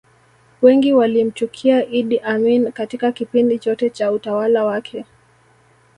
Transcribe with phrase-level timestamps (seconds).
[0.61, 5.05] wengi walimchukia idd amin Katika kipindi chote cha utawala wake